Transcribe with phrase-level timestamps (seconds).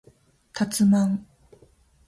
[0.51, 1.27] たつまん